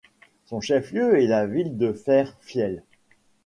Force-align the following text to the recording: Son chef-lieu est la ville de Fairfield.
Son 0.45 0.61
chef-lieu 0.61 1.21
est 1.21 1.27
la 1.27 1.45
ville 1.45 1.77
de 1.77 1.93
Fairfield. 1.93 2.81